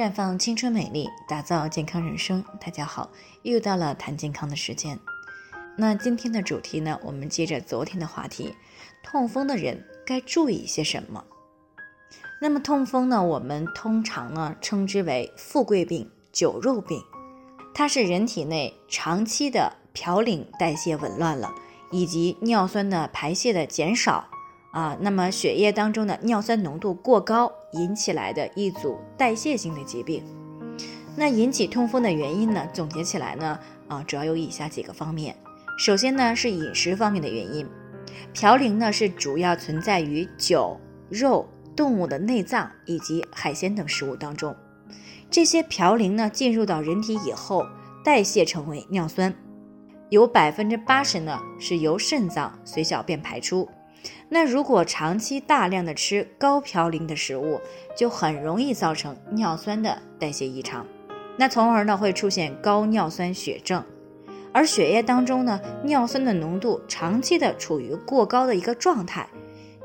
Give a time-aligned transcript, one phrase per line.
[0.00, 2.42] 绽放青春美丽，打造健康人生。
[2.58, 3.10] 大家好，
[3.42, 4.98] 又到了谈健康的时间。
[5.76, 8.54] 那今天的主题呢，我们接着昨天的话题，
[9.02, 11.22] 痛风的人该注意些什么？
[12.40, 16.98] 那么痛风呢，我们通常呢称之为富贵病、酒肉病，
[17.74, 21.52] 它是人体内长期的嘌呤代谢紊乱了，
[21.90, 24.26] 以及尿酸的排泄的减少。
[24.72, 30.22] 啊，那么血液当中的尿酸浓度过高引起来的一组代谢性的疾病。
[31.16, 32.66] 那引起痛风的原因呢？
[32.72, 33.58] 总结起来呢，
[33.88, 35.34] 啊，主要有以下几个方面。
[35.76, 37.66] 首先呢是饮食方面的原因，
[38.32, 44.54] 嘌呤呢是主要存在于酒、肉、动物的内脏以及海鲜等食物当中。
[45.28, 47.66] 这些嘌呤呢进入到人体以后，
[48.04, 49.34] 代谢成为尿酸，
[50.10, 53.68] 有百分之八十呢是由肾脏随小便排出。
[54.32, 57.60] 那如果长期大量的吃高嘌呤的食物，
[57.96, 60.86] 就很容易造成尿酸的代谢异常，
[61.36, 63.84] 那从而呢会出现高尿酸血症，
[64.52, 69.28] 而血液当中呢尿酸的浓度长期的处于过高的一个状态，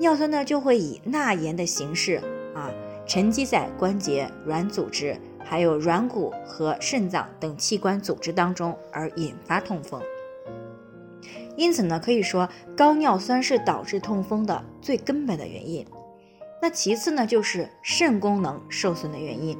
[0.00, 2.20] 尿酸呢就会以钠盐的形式
[2.52, 2.68] 啊
[3.06, 10.02] 沉积在关节、软组织、还有软骨和肾脏等器官组织当中，而引发痛风。
[11.62, 15.86] 因此呢，可以说高尿酸是导致痛风的最根本的原因。
[16.60, 19.56] 那其次呢，就是肾功能受损的原因。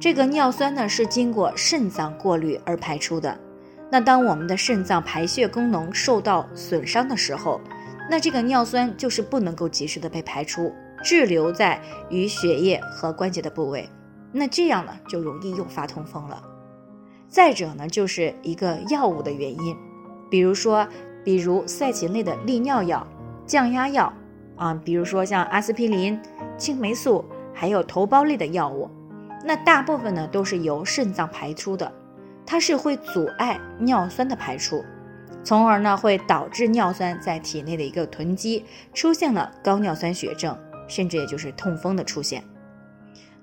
[0.00, 3.38] 这个尿酸呢是经过肾脏过滤而排出的。
[3.92, 7.60] 那当我们的肾脏排泄功能受到损伤的时候，
[8.10, 10.72] 那这个尿酸就是不能够及时的被排出，
[11.04, 13.88] 滞留在与血液和关节的部位。
[14.32, 16.42] 那这样呢，就容易诱发痛风了。
[17.28, 19.76] 再者呢，就是一个药物的原因。
[20.30, 20.86] 比如说，
[21.22, 23.06] 比如赛禽类的利尿药、
[23.46, 24.12] 降压药
[24.56, 26.20] 啊，比如说像阿司匹林、
[26.56, 28.90] 青霉素，还有头孢类的药物，
[29.44, 31.92] 那大部分呢都是由肾脏排出的，
[32.44, 34.84] 它是会阻碍尿酸的排出，
[35.42, 40.56] 从而呢会导致尿酸在体内的一个囤积，出现了高尿酸血症，
[40.88, 42.42] 甚至也就是痛风的出现。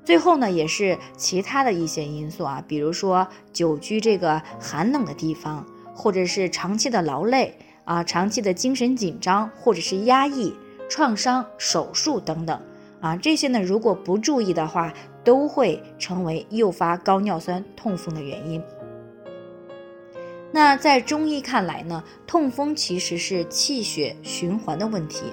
[0.04, 5.66] 最后呢，也是其他的一些因素啊，比如说久居这个寒冷的地方。
[5.94, 10.54] 或者是长期的劳累啊，长期的精神紧张，或者是压抑、
[10.90, 12.62] 创伤、手术等等
[13.00, 14.94] 啊，这些呢，如果不注意的话，
[15.24, 18.62] 都会成为诱发高尿酸痛风的原因。
[20.52, 25.24] 那在中医看来呢，痛风其实是气血循环的问题。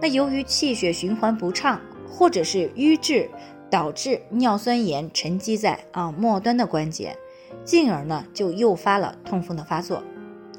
[0.00, 3.30] 那由于气血循环不畅，或者是瘀滞，
[3.70, 7.16] 导致尿酸盐沉积在啊末端的关节。
[7.64, 10.02] 进而呢，就诱发了痛风的发作。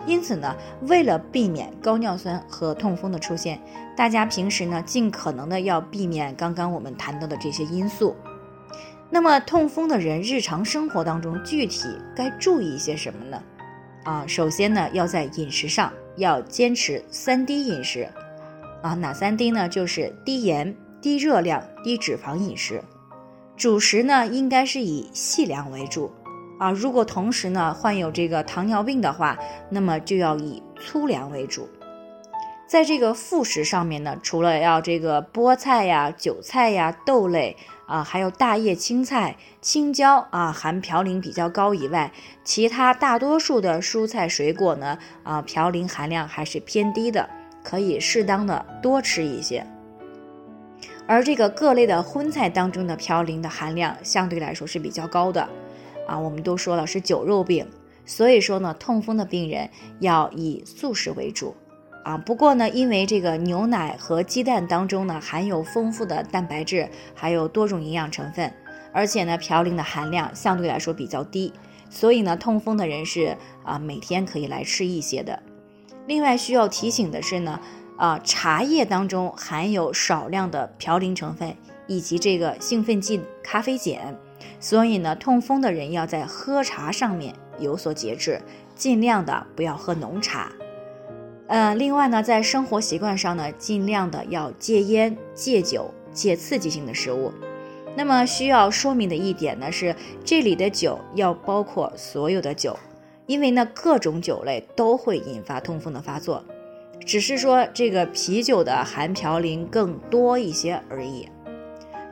[0.05, 3.59] 因此呢，为了避免高尿酸和痛风的出现，
[3.97, 8.16] 大家平时呢，尽可能的要避免刚刚我们谈到的这些因素。
[9.09, 13.44] 那么，痛风的人日常生活当中具体该注意一些什么呢？
[14.06, 18.07] 啊，首先呢，要在饮食上要坚持三低饮食。
[18.81, 19.67] 啊，哪三低呢？
[19.67, 22.81] 就是低盐、低热量、低脂肪饮食。
[23.57, 26.09] 主食呢，应该是以细粮为主。
[26.59, 29.40] 啊，如果同时呢患有这个糖尿病的话，
[29.72, 31.68] 那么就要以粗粮为主。
[32.68, 42.12] 在这个副食上面呢，除了要这个菠菜呀、韭菜呀、豆类啊，还有大叶青菜、青椒啊，含嘌呤比较高以外，
[42.44, 47.28] 其他大多数的蔬菜水果呢，啊，嘌呤含量还是偏低的，
[47.64, 49.66] 可以适当的多吃一些。
[51.08, 55.50] 而这个各类的荤菜当中的嘌呤的含量相对来说是比较高的。
[56.09, 57.68] 啊，我们都说了是酒肉病，
[58.03, 61.56] 所以说呢，痛风的病人要以素食为主
[62.03, 62.18] 啊。
[62.18, 68.52] 不过呢，因为这个牛奶和鸡蛋当中呢含有丰富的蛋白质，还有多种营养成分，
[68.92, 71.53] 而且呢嘌呤的含量相对来说比较低，
[71.92, 75.40] 所以呢痛风的人是啊每天可以来吃一些的。
[76.08, 77.59] 另外需要提醒的是呢，
[77.98, 81.56] 啊茶叶当中含有少量的嘌呤成分
[81.86, 84.18] 以及这个兴奋剂咖啡碱。
[84.59, 88.41] 所以呢，痛风的人要在喝茶上面有所节制，
[88.75, 90.51] 尽量的不要喝浓茶。
[91.47, 97.31] 呃，另外呢，在生活习惯上呢，尽量的要戒烟、戒酒、戒刺激性的食物。
[97.95, 102.77] 那么需要说明的一点呢是，这里的酒要包括所有的酒，
[103.25, 106.44] 因为呢各种酒类都会引发痛风的发作，
[107.03, 111.27] 只是说这个啤酒的含嘌呤更多一些而已。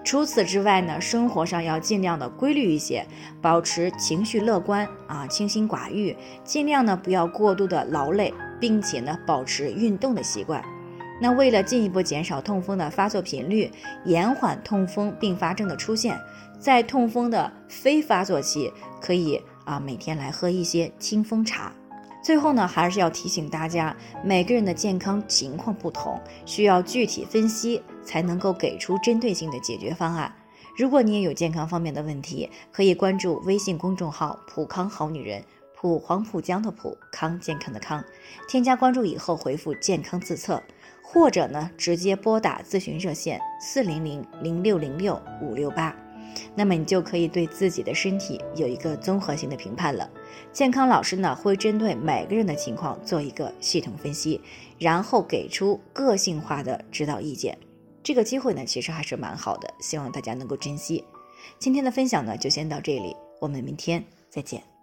[0.07, 3.06] 除此之外呢，生活上要尽量的规律一些，
[3.42, 6.15] 保持情绪乐观啊，清心寡欲，
[6.45, 10.63] 尽量呢不要过度的劳累，并且呢保持运动的习惯。
[11.19, 13.69] 那为了进一步减少痛风的发作频率，
[14.06, 16.18] 延缓痛风并发症的出现，
[16.57, 18.71] 在痛风的非发作期，
[19.01, 21.69] 可以啊每天来喝一些清风茶。
[22.27, 30.29] 最后呢，还是要提醒大家，每个人的健康情况不同，需要具体分析，才能够给出针对性的解决方案。
[30.75, 35.41] 如果你也有健康方面的问题，可以关注微信公众号“普康好女人”，
[35.74, 38.03] 普黄浦江的普康健康的康，
[38.45, 40.62] 添加关注以后回复“健康自测”，
[41.01, 45.95] 或者呢直接拨打咨询热线四零零零六零六五六八。
[46.56, 50.09] 那么你就可以对自己的身体有一个综合性的评判了。
[50.51, 54.39] 健康老师呢会针对每个人的情况做一个系统分析，
[54.79, 57.57] 然后给出个性化的指导意见。
[58.03, 61.03] 这个机会呢其实还是蛮好的，希望大家能够珍惜。
[61.59, 64.76] 今天的分享呢就先到这里，我们明天再见。